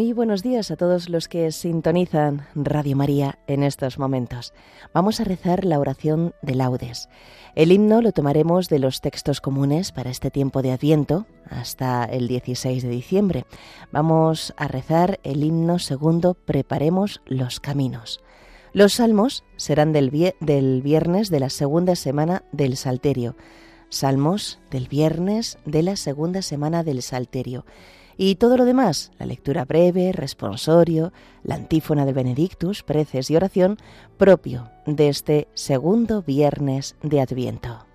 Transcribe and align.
Muy 0.00 0.14
buenos 0.14 0.42
días 0.42 0.70
a 0.70 0.76
todos 0.76 1.10
los 1.10 1.28
que 1.28 1.52
sintonizan 1.52 2.46
Radio 2.54 2.96
María 2.96 3.38
en 3.46 3.62
estos 3.62 3.98
momentos. 3.98 4.54
Vamos 4.94 5.20
a 5.20 5.24
rezar 5.24 5.66
la 5.66 5.78
oración 5.78 6.32
de 6.40 6.54
laudes. 6.54 7.10
El 7.54 7.70
himno 7.70 8.00
lo 8.00 8.12
tomaremos 8.12 8.70
de 8.70 8.78
los 8.78 9.02
textos 9.02 9.42
comunes 9.42 9.92
para 9.92 10.08
este 10.08 10.30
tiempo 10.30 10.62
de 10.62 10.72
Adviento 10.72 11.26
hasta 11.50 12.04
el 12.04 12.28
16 12.28 12.82
de 12.82 12.88
diciembre. 12.88 13.44
Vamos 13.92 14.54
a 14.56 14.68
rezar 14.68 15.20
el 15.22 15.44
himno 15.44 15.78
segundo 15.78 16.32
Preparemos 16.32 17.20
los 17.26 17.60
caminos. 17.60 18.22
Los 18.72 18.94
salmos 18.94 19.44
serán 19.56 19.92
del, 19.92 20.32
del 20.40 20.80
viernes 20.80 21.28
de 21.28 21.40
la 21.40 21.50
segunda 21.50 21.94
semana 21.94 22.42
del 22.52 22.78
Salterio. 22.78 23.36
Salmos 23.90 24.60
del 24.70 24.88
viernes 24.88 25.58
de 25.66 25.82
la 25.82 25.96
segunda 25.96 26.40
semana 26.40 26.84
del 26.84 27.02
Salterio. 27.02 27.66
Y 28.22 28.34
todo 28.34 28.58
lo 28.58 28.66
demás, 28.66 29.12
la 29.18 29.24
lectura 29.24 29.64
breve, 29.64 30.12
responsorio, 30.12 31.10
la 31.42 31.54
antífona 31.54 32.04
del 32.04 32.12
Benedictus, 32.12 32.82
preces 32.82 33.30
y 33.30 33.36
oración, 33.36 33.78
propio 34.18 34.70
de 34.84 35.08
este 35.08 35.48
segundo 35.54 36.20
viernes 36.20 36.96
de 37.02 37.22
Adviento. 37.22 37.89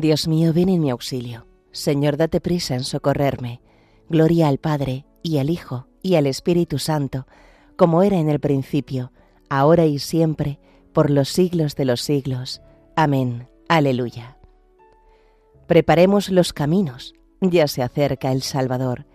Dios 0.00 0.28
mío, 0.28 0.52
ven 0.52 0.68
en 0.68 0.82
mi 0.82 0.90
auxilio. 0.90 1.46
Señor, 1.72 2.18
date 2.18 2.42
prisa 2.42 2.74
en 2.74 2.84
socorrerme. 2.84 3.62
Gloria 4.10 4.48
al 4.48 4.58
Padre, 4.58 5.06
y 5.22 5.38
al 5.38 5.48
Hijo, 5.48 5.88
y 6.02 6.16
al 6.16 6.26
Espíritu 6.26 6.78
Santo, 6.78 7.26
como 7.76 8.02
era 8.02 8.18
en 8.18 8.28
el 8.28 8.38
principio, 8.38 9.10
ahora 9.48 9.86
y 9.86 9.98
siempre, 9.98 10.60
por 10.92 11.08
los 11.08 11.30
siglos 11.30 11.76
de 11.76 11.86
los 11.86 12.02
siglos. 12.02 12.60
Amén. 12.94 13.48
Aleluya. 13.68 14.36
Preparemos 15.66 16.28
los 16.28 16.52
caminos, 16.52 17.14
ya 17.40 17.66
se 17.66 17.82
acerca 17.82 18.32
el 18.32 18.42
Salvador, 18.42 19.06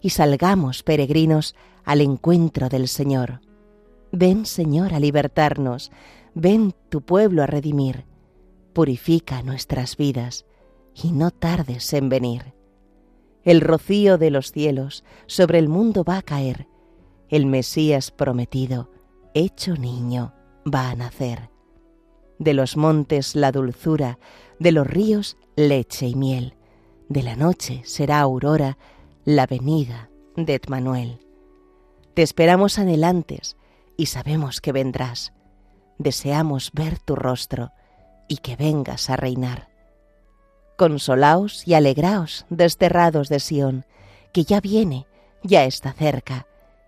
y 0.00 0.10
salgamos, 0.10 0.82
peregrinos, 0.82 1.54
al 1.84 2.00
encuentro 2.00 2.70
del 2.70 2.88
Señor. 2.88 3.42
Ven, 4.10 4.46
Señor, 4.46 4.94
a 4.94 5.00
libertarnos, 5.00 5.92
ven 6.34 6.74
tu 6.88 7.02
pueblo 7.02 7.42
a 7.42 7.46
redimir 7.46 8.09
purifica 8.72 9.42
nuestras 9.42 9.96
vidas 9.96 10.46
y 10.94 11.12
no 11.12 11.30
tardes 11.30 11.92
en 11.92 12.08
venir. 12.08 12.54
El 13.42 13.60
rocío 13.60 14.18
de 14.18 14.30
los 14.30 14.52
cielos 14.52 15.04
sobre 15.26 15.58
el 15.58 15.68
mundo 15.68 16.04
va 16.04 16.18
a 16.18 16.22
caer, 16.22 16.66
el 17.28 17.46
Mesías 17.46 18.10
prometido, 18.10 18.90
hecho 19.34 19.76
niño, 19.76 20.34
va 20.66 20.90
a 20.90 20.94
nacer. 20.94 21.50
De 22.38 22.54
los 22.54 22.76
montes 22.76 23.34
la 23.36 23.52
dulzura, 23.52 24.18
de 24.58 24.72
los 24.72 24.86
ríos 24.86 25.36
leche 25.56 26.06
y 26.06 26.14
miel, 26.14 26.54
de 27.08 27.22
la 27.22 27.36
noche 27.36 27.82
será 27.84 28.20
aurora 28.20 28.78
la 29.24 29.46
venida 29.46 30.10
de 30.36 30.54
Etmanuel. 30.54 31.20
Te 32.14 32.22
esperamos 32.22 32.78
anhelantes 32.78 33.56
y 33.96 34.06
sabemos 34.06 34.60
que 34.60 34.72
vendrás. 34.72 35.32
Deseamos 35.98 36.70
ver 36.72 36.98
tu 36.98 37.16
rostro 37.16 37.70
y 38.30 38.36
que 38.36 38.54
vengas 38.54 39.10
a 39.10 39.16
reinar. 39.16 39.68
Consolaos 40.76 41.66
y 41.66 41.74
alegraos, 41.74 42.46
desterrados 42.48 43.28
de 43.28 43.40
Sión, 43.40 43.84
que 44.32 44.44
ya 44.44 44.60
viene, 44.60 45.08
ya 45.42 45.64
está 45.64 45.92
cerca. 45.92 46.46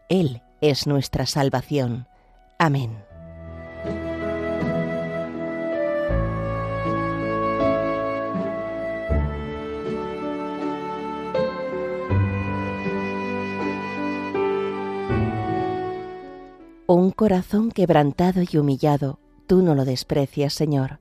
Él 0.09 0.41
es 0.61 0.87
nuestra 0.87 1.27
salvación. 1.27 2.07
Amén. 2.61 2.97
Un 16.87 17.11
corazón 17.11 17.73
quebrantado 17.73 18.43
y 18.49 18.57
humillado, 18.59 19.19
tú 19.49 19.63
no 19.63 19.75
lo 19.75 19.85
desprecias, 19.85 20.55
Señor. 20.55 21.01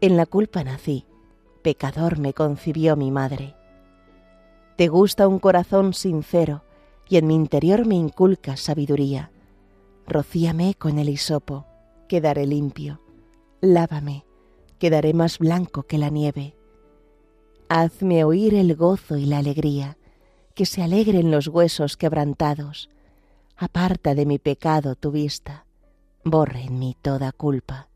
en 0.00 0.16
la 0.16 0.26
culpa 0.26 0.64
nací, 0.64 1.04
pecador 1.62 2.18
me 2.18 2.32
concibió 2.32 2.96
mi 2.96 3.10
madre. 3.10 3.54
Te 4.76 4.88
gusta 4.88 5.28
un 5.28 5.38
corazón 5.38 5.92
sincero 5.92 6.64
y 7.08 7.16
en 7.18 7.26
mi 7.26 7.34
interior 7.34 7.86
me 7.86 7.96
inculca 7.96 8.56
sabiduría. 8.56 9.30
Rocíame 10.06 10.74
con 10.74 10.98
el 10.98 11.08
hisopo, 11.08 11.66
quedaré 12.08 12.46
limpio. 12.46 13.00
Lávame, 13.60 14.24
quedaré 14.78 15.12
más 15.12 15.38
blanco 15.38 15.82
que 15.82 15.98
la 15.98 16.08
nieve. 16.08 16.56
Hazme 17.68 18.24
oír 18.24 18.54
el 18.54 18.74
gozo 18.74 19.16
y 19.16 19.26
la 19.26 19.38
alegría, 19.38 19.98
que 20.54 20.66
se 20.66 20.82
alegren 20.82 21.30
los 21.30 21.48
huesos 21.48 21.96
quebrantados. 21.96 22.88
Aparta 23.56 24.14
de 24.14 24.24
mi 24.24 24.38
pecado 24.38 24.94
tu 24.94 25.10
vista, 25.10 25.66
borre 26.24 26.62
en 26.62 26.78
mí 26.78 26.96
toda 27.02 27.32
culpa. 27.32 27.88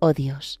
Oh 0.00 0.12
Dios, 0.12 0.60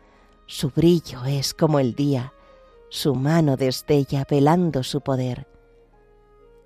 su 0.51 0.69
brillo 0.69 1.23
es 1.23 1.53
como 1.53 1.79
el 1.79 1.95
día, 1.95 2.33
su 2.89 3.15
mano 3.15 3.55
destella 3.55 4.25
velando 4.29 4.83
su 4.83 4.99
poder. 4.99 5.47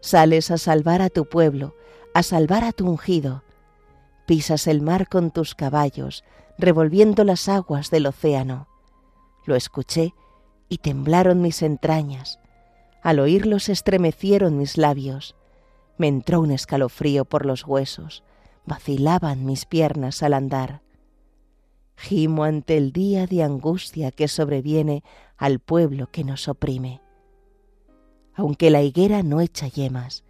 Sales 0.02 0.50
a 0.50 0.58
salvar 0.58 1.04
a 1.04 1.12
tu 1.12 1.30
pueblo, 1.30 1.76
a 2.16 2.24
salvar 2.24 2.64
a 2.64 2.72
tu 2.72 2.90
ungido. 2.90 3.44
Pisas 4.26 4.66
el 4.66 4.82
mar 4.82 5.08
con 5.08 5.30
tus 5.30 5.54
caballos, 5.54 6.24
revolviendo 6.58 7.24
las 7.24 7.48
aguas 7.48 7.92
del 7.92 8.08
océano. 8.08 8.68
Lo 9.46 9.56
escuché 9.56 10.16
y 10.68 10.80
temblaron 10.80 11.44
mis 11.44 11.62
entrañas. 11.62 12.40
Al 13.04 13.20
oírlo 13.20 13.60
se 13.60 13.74
estremecieron 13.74 14.58
mis 14.58 14.78
labios. 14.78 15.36
Me 16.00 16.08
entró 16.08 16.42
un 16.42 16.50
escalofrío 16.50 17.24
por 17.24 17.46
los 17.46 17.68
huesos. 17.68 18.24
Vacilaban 18.66 19.46
mis 19.46 19.68
piernas 19.68 20.24
al 20.24 20.34
andar 20.34 20.85
gimo 21.96 22.44
ante 22.44 22.78
el 22.78 22.92
día 22.92 23.26
de 23.26 23.44
angustia 23.44 24.12
que 24.12 24.28
sobreviene 24.28 25.04
al 25.38 25.60
pueblo 25.60 26.08
que 26.12 26.24
nos 26.24 26.48
oprime. 26.48 27.02
Aunque 28.34 28.70
la 28.70 28.82
higuera 28.82 29.24
no 29.24 29.42
echa 29.42 29.68
yemas 29.68 30.24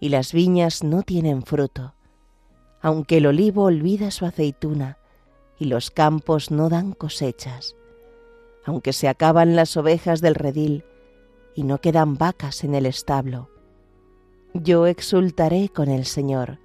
y 0.00 0.08
las 0.08 0.32
viñas 0.32 0.82
no 0.84 1.02
tienen 1.02 1.42
fruto, 1.42 1.94
aunque 2.80 3.18
el 3.18 3.26
olivo 3.26 3.64
olvida 3.64 4.10
su 4.10 4.26
aceituna 4.26 4.98
y 5.58 5.66
los 5.66 5.90
campos 5.90 6.50
no 6.50 6.68
dan 6.68 6.92
cosechas, 6.92 7.76
aunque 8.64 8.92
se 8.92 9.08
acaban 9.08 9.56
las 9.56 9.76
ovejas 9.76 10.20
del 10.20 10.34
redil 10.34 10.84
y 11.54 11.64
no 11.64 11.78
quedan 11.78 12.16
vacas 12.16 12.64
en 12.64 12.74
el 12.74 12.86
establo, 12.86 13.50
yo 14.54 14.86
exultaré 14.86 15.68
con 15.68 15.88
el 15.88 16.04
Señor, 16.04 16.58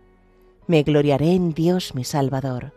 me 0.67 0.83
gloriaré 0.83 1.33
en 1.33 1.53
Dios 1.53 1.95
mi 1.95 2.03
Salvador 2.03 2.76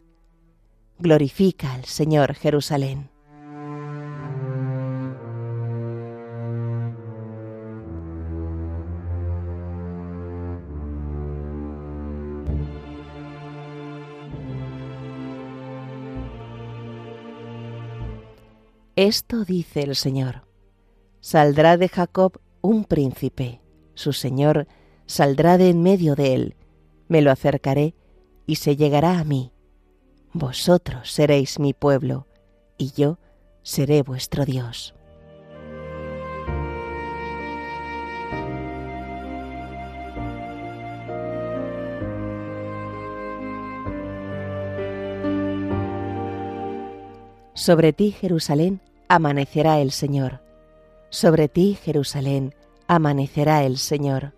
Glorifica 1.01 1.73
al 1.73 1.85
Señor 1.85 2.35
Jerusalén. 2.35 3.09
Esto 18.95 19.43
dice 19.43 19.81
el 19.81 19.95
Señor. 19.95 20.47
Saldrá 21.19 21.77
de 21.77 21.89
Jacob 21.89 22.39
un 22.61 22.83
príncipe, 22.83 23.59
su 23.95 24.13
Señor 24.13 24.67
saldrá 25.07 25.57
de 25.57 25.69
en 25.69 25.81
medio 25.81 26.13
de 26.13 26.35
él, 26.35 26.55
me 27.07 27.23
lo 27.23 27.31
acercaré 27.31 27.95
y 28.45 28.57
se 28.57 28.75
llegará 28.75 29.17
a 29.17 29.23
mí 29.23 29.51
vosotros 30.33 31.11
seréis 31.11 31.59
mi 31.59 31.73
pueblo, 31.73 32.27
y 32.77 32.91
yo 32.93 33.17
seré 33.63 34.01
vuestro 34.01 34.45
Dios. 34.45 34.93
Sobre 47.53 47.93
ti, 47.93 48.11
Jerusalén, 48.11 48.81
amanecerá 49.07 49.81
el 49.81 49.91
Señor. 49.91 50.41
Sobre 51.09 51.47
ti, 51.47 51.77
Jerusalén, 51.83 52.55
amanecerá 52.87 53.63
el 53.65 53.77
Señor. 53.77 54.33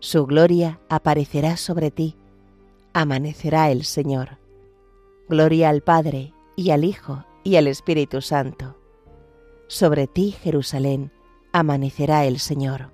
Su 0.00 0.26
gloria 0.26 0.80
aparecerá 0.88 1.56
sobre 1.56 1.92
ti. 1.92 2.16
Amanecerá 2.92 3.70
el 3.70 3.84
Señor. 3.84 4.38
Gloria 5.30 5.68
al 5.68 5.80
Padre, 5.80 6.34
y 6.56 6.72
al 6.72 6.82
Hijo, 6.82 7.24
y 7.44 7.54
al 7.54 7.68
Espíritu 7.68 8.20
Santo. 8.20 8.76
Sobre 9.68 10.08
ti, 10.08 10.32
Jerusalén, 10.32 11.12
amanecerá 11.52 12.24
el 12.24 12.40
Señor. 12.40 12.90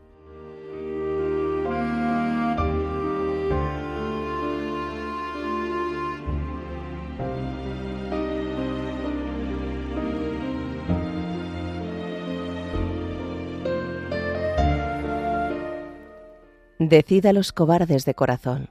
Decid 16.78 17.24
a 17.24 17.32
los 17.32 17.54
cobardes 17.54 18.04
de 18.04 18.12
corazón 18.12 18.68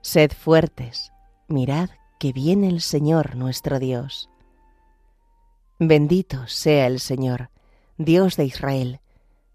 Sed 0.00 0.30
fuertes, 0.30 1.12
mirad 1.48 1.90
que 2.18 2.32
viene 2.32 2.68
el 2.68 2.80
Señor 2.80 3.36
nuestro 3.36 3.78
Dios. 3.78 4.28
Bendito 5.78 6.46
sea 6.48 6.86
el 6.86 6.98
Señor, 6.98 7.50
Dios 7.96 8.36
de 8.36 8.44
Israel, 8.44 9.00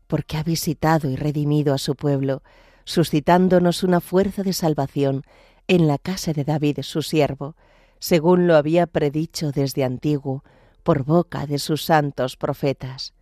porque 0.07 0.37
ha 0.37 0.43
visitado 0.43 1.09
y 1.09 1.15
redimido 1.15 1.73
a 1.73 1.77
su 1.77 1.95
pueblo, 1.95 2.43
suscitándonos 2.85 3.83
una 3.83 3.99
fuerza 3.99 4.43
de 4.43 4.53
salvación 4.53 5.23
en 5.67 5.87
la 5.87 5.97
casa 5.97 6.33
de 6.33 6.43
David 6.43 6.79
su 6.81 7.01
siervo, 7.01 7.55
según 7.99 8.47
lo 8.47 8.55
había 8.55 8.87
predicho 8.87 9.51
desde 9.51 9.83
antiguo 9.83 10.43
por 10.83 11.03
boca 11.03 11.45
de 11.45 11.59
sus 11.59 11.83
santos 11.83 12.37
profetas. 12.37 13.13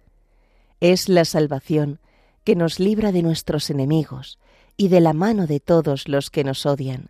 Es 0.80 1.10
la 1.10 1.26
salvación 1.26 2.00
que 2.44 2.56
nos 2.56 2.80
libra 2.80 3.12
de 3.12 3.22
nuestros 3.22 3.70
enemigos 3.70 4.40
y 4.78 4.88
de 4.88 5.00
la 5.00 5.14
mano 5.14 5.46
de 5.46 5.60
todos 5.60 6.08
los 6.08 6.30
que 6.32 6.44
nos 6.44 6.66
odian, 6.66 7.10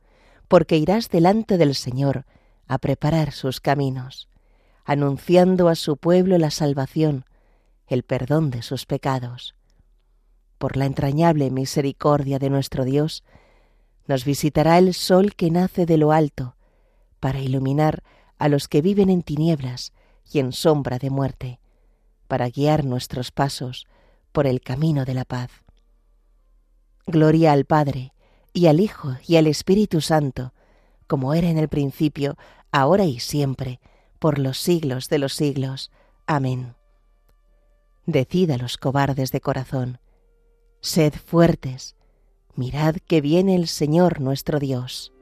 porque 0.51 0.75
irás 0.75 1.07
delante 1.07 1.57
del 1.57 1.75
Señor 1.75 2.25
a 2.67 2.77
preparar 2.77 3.31
sus 3.31 3.61
caminos, 3.61 4.27
anunciando 4.83 5.69
a 5.69 5.75
su 5.75 5.95
pueblo 5.95 6.37
la 6.37 6.51
salvación, 6.51 7.23
el 7.87 8.03
perdón 8.03 8.51
de 8.51 8.61
sus 8.61 8.85
pecados. 8.85 9.55
Por 10.57 10.75
la 10.75 10.87
entrañable 10.87 11.49
misericordia 11.51 12.37
de 12.37 12.49
nuestro 12.49 12.83
Dios, 12.83 13.23
nos 14.07 14.25
visitará 14.25 14.77
el 14.77 14.93
sol 14.93 15.35
que 15.35 15.49
nace 15.51 15.85
de 15.85 15.95
lo 15.95 16.11
alto, 16.11 16.57
para 17.21 17.39
iluminar 17.39 18.03
a 18.37 18.49
los 18.49 18.67
que 18.67 18.81
viven 18.81 19.09
en 19.09 19.23
tinieblas 19.23 19.93
y 20.33 20.39
en 20.39 20.51
sombra 20.51 20.99
de 20.99 21.11
muerte, 21.11 21.61
para 22.27 22.49
guiar 22.49 22.83
nuestros 22.83 23.31
pasos 23.31 23.87
por 24.33 24.47
el 24.47 24.59
camino 24.59 25.05
de 25.05 25.13
la 25.13 25.23
paz. 25.23 25.49
Gloria 27.07 27.53
al 27.53 27.63
Padre, 27.63 28.11
y 28.53 28.67
al 28.67 28.79
Hijo, 28.79 29.15
y 29.27 29.37
al 29.37 29.47
Espíritu 29.47 30.01
Santo, 30.01 30.53
como 31.07 31.33
era 31.33 31.49
en 31.49 31.57
el 31.57 31.69
principio, 31.69 32.37
ahora 32.71 33.05
y 33.05 33.19
siempre, 33.19 33.79
por 34.19 34.39
los 34.39 34.57
siglos 34.59 35.09
de 35.09 35.19
los 35.19 35.33
siglos. 35.33 35.91
Amén. 36.27 36.75
Decid 38.05 38.51
a 38.51 38.57
los 38.57 38.77
cobardes 38.77 39.31
de 39.31 39.41
corazón, 39.41 39.99
sed 40.81 41.13
fuertes, 41.13 41.95
mirad 42.55 42.95
que 43.07 43.21
viene 43.21 43.55
el 43.55 43.67
Señor 43.67 44.21
nuestro 44.21 44.59
Dios. 44.59 45.13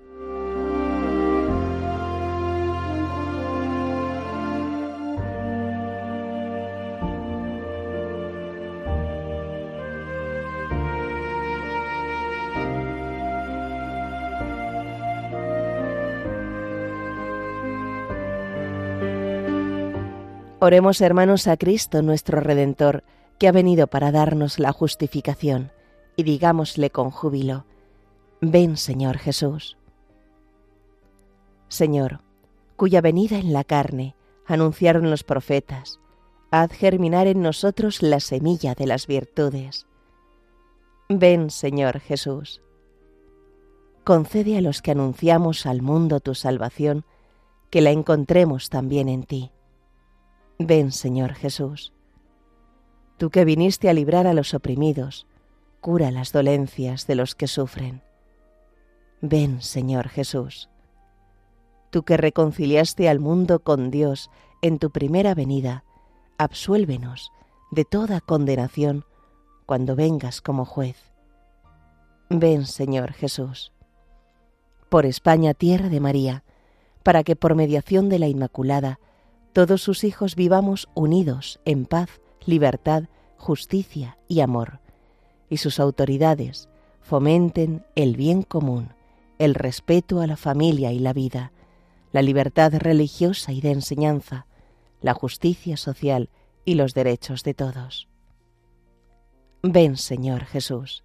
Oremos 20.62 21.00
hermanos 21.00 21.48
a 21.48 21.56
Cristo 21.56 22.02
nuestro 22.02 22.42
Redentor, 22.42 23.06
que 23.38 23.48
ha 23.48 23.54
venido 23.54 23.88
para 23.88 24.12
darnos 24.12 24.60
la 24.60 24.74
justificación, 24.74 25.72
y 26.18 26.24
digámosle 26.24 26.90
con 26.90 27.12
júbilo, 27.12 27.66
Ven 28.42 28.76
Señor 28.76 29.18
Jesús. 29.20 29.78
Señor, 31.70 32.20
cuya 32.76 33.00
venida 33.00 33.38
en 33.38 33.54
la 33.54 33.64
carne 33.64 34.16
anunciaron 34.46 35.10
los 35.10 35.24
profetas, 35.24 36.02
haz 36.52 36.74
germinar 36.74 37.28
en 37.28 37.42
nosotros 37.42 38.02
la 38.02 38.20
semilla 38.20 38.76
de 38.76 38.86
las 38.86 39.08
virtudes. 39.08 39.88
Ven 41.08 41.52
Señor 41.52 42.02
Jesús. 42.02 42.62
Concede 44.04 44.58
a 44.58 44.62
los 44.62 44.82
que 44.82 44.92
anunciamos 44.92 45.66
al 45.66 45.82
mundo 45.82 46.20
tu 46.20 46.36
salvación, 46.36 47.06
que 47.70 47.80
la 47.80 47.92
encontremos 47.92 48.70
también 48.70 49.08
en 49.08 49.24
ti 49.24 49.54
Ven, 50.62 50.92
Señor 50.92 51.36
Jesús. 51.36 51.94
Tú 53.18 53.30
que 53.30 53.46
viniste 53.46 53.90
a 53.90 53.94
librar 53.94 54.28
a 54.28 54.34
los 54.34 54.54
oprimidos, 54.54 55.26
cura 55.80 56.12
las 56.12 56.34
dolencias 56.34 57.08
de 57.08 57.16
los 57.16 57.34
que 57.34 57.48
sufren. 57.48 58.02
Ven, 59.22 59.62
Señor 59.62 60.10
Jesús. 60.10 60.70
Tú 61.92 62.04
que 62.04 62.18
reconciliaste 62.18 63.08
al 63.08 63.20
mundo 63.20 63.60
con 63.64 63.90
Dios 63.90 64.30
en 64.62 64.80
tu 64.80 64.92
primera 64.92 65.34
venida, 65.34 65.86
absuélvenos 66.38 67.32
de 67.72 67.86
toda 67.86 68.20
condenación 68.20 69.06
cuando 69.66 69.96
vengas 69.96 70.42
como 70.42 70.66
juez. 70.66 70.98
Ven, 72.30 72.66
Señor 72.66 73.14
Jesús. 73.14 73.72
Por 74.90 75.06
España, 75.06 75.54
tierra 75.54 75.88
de 75.88 76.02
María, 76.02 76.44
para 77.04 77.24
que 77.24 77.38
por 77.38 77.56
mediación 77.56 78.10
de 78.10 78.20
la 78.20 78.28
Inmaculada 78.28 79.00
todos 79.54 79.82
sus 79.82 80.04
hijos 80.04 80.36
vivamos 80.36 80.90
unidos 80.94 81.60
en 81.66 81.86
paz, 81.86 82.22
libertad, 82.46 83.04
justicia 83.38 84.18
y 84.28 84.42
amor, 84.42 84.80
y 85.50 85.58
sus 85.58 85.80
autoridades 85.80 86.70
fomenten 87.02 87.86
el 87.96 88.16
bien 88.16 88.44
común, 88.44 88.94
el 89.40 89.56
respeto 89.56 90.22
a 90.22 90.28
la 90.28 90.38
familia 90.38 90.92
y 90.92 91.00
la 91.00 91.14
vida, 91.14 91.52
la 92.12 92.22
libertad 92.22 92.74
religiosa 92.78 93.52
y 93.52 93.62
de 93.62 93.72
enseñanza, 93.72 94.46
la 95.02 95.14
justicia 95.14 95.78
social 95.78 96.30
y 96.66 96.76
los 96.76 96.94
derechos 96.94 97.44
de 97.44 97.54
todos. 97.54 98.08
Ven, 99.64 99.98
Señor 99.98 100.46
Jesús. 100.46 101.04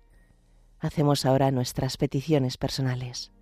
Hacemos 0.78 1.24
ahora 1.24 1.50
nuestras 1.50 1.96
peticiones 1.96 2.58
personales. 2.58 3.32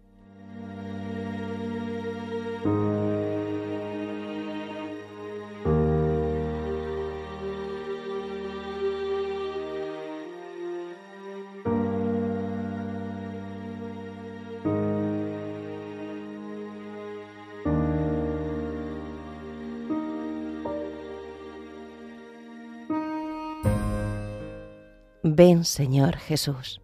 Ven, 25.35 25.65
Señor 25.65 26.17
Jesús. 26.17 26.83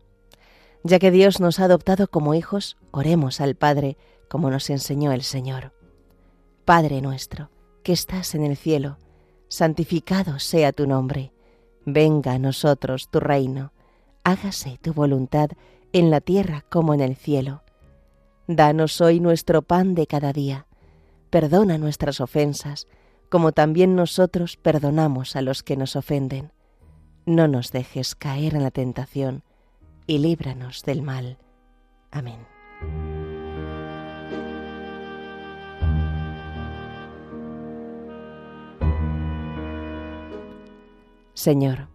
Ya 0.83 0.99
que 0.99 1.11
Dios 1.11 1.39
nos 1.39 1.61
ha 1.61 1.65
adoptado 1.65 2.09
como 2.09 2.33
hijos, 2.35 2.79
oremos 2.93 3.43
al 3.43 3.57
Padre 3.57 3.99
como 4.31 4.51
nos 4.51 4.71
enseñó 4.71 5.13
el 5.13 5.23
Señor. 5.23 5.75
Padre 6.65 7.03
nuestro, 7.03 7.51
que 7.83 7.93
estás 7.93 8.35
en 8.35 8.45
el 8.45 8.57
cielo, 8.57 8.97
santificado 9.49 10.39
sea 10.39 10.73
tu 10.73 10.87
nombre. 10.87 11.31
Venga 11.85 12.33
a 12.33 12.39
nosotros 12.39 13.11
tu 13.11 13.21
reino. 13.21 13.73
Hágase 14.25 14.79
tu 14.81 14.95
voluntad 14.95 15.51
en 15.93 16.11
la 16.11 16.23
tierra 16.23 16.65
como 16.71 16.95
en 16.95 17.01
el 17.01 17.17
cielo. 17.17 17.65
Danos 18.47 19.03
hoy 19.03 19.21
nuestro 19.21 19.61
pan 19.61 19.95
de 19.95 20.07
cada 20.07 20.33
día. 20.33 20.67
Perdona 21.29 21.77
nuestras 21.77 22.19
ofensas, 22.23 22.87
como 23.29 23.53
también 23.53 23.95
nosotros 23.95 24.57
perdonamos 24.57 25.37
a 25.37 25.43
los 25.43 25.63
que 25.63 25.77
nos 25.77 25.97
ofenden 25.97 26.51
no 27.29 27.47
nos 27.47 27.71
dejes 27.73 28.15
caer 28.15 28.55
en 28.55 28.63
la 28.63 28.71
tentación 28.71 29.43
y 30.07 30.19
líbranos 30.19 30.83
del 30.83 31.03
mal. 31.03 31.39
Amén. 32.11 32.39
Señor, 41.35 41.89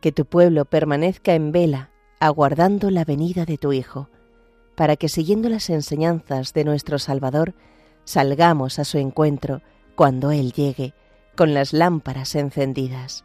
que 0.00 0.10
tu 0.10 0.24
pueblo 0.24 0.64
permanezca 0.64 1.34
en 1.34 1.52
vela, 1.52 1.90
aguardando 2.18 2.90
la 2.90 3.04
venida 3.04 3.44
de 3.44 3.58
tu 3.58 3.72
Hijo, 3.72 4.08
para 4.74 4.96
que 4.96 5.08
siguiendo 5.08 5.48
las 5.48 5.70
enseñanzas 5.70 6.54
de 6.54 6.64
nuestro 6.64 6.98
Salvador, 6.98 7.54
salgamos 8.04 8.78
a 8.78 8.84
su 8.84 8.98
encuentro 8.98 9.62
cuando 9.94 10.32
Él 10.32 10.52
llegue, 10.52 10.94
con 11.36 11.54
las 11.54 11.72
lámparas 11.72 12.34
encendidas 12.34 13.24